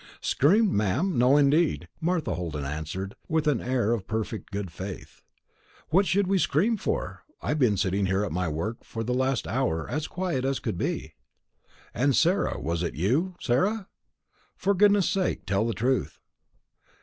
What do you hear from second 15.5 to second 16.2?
the truth."